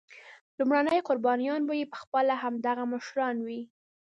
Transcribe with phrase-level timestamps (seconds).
[0.59, 3.61] لومړني قربانیان به یې پخپله همدغه مشران وي.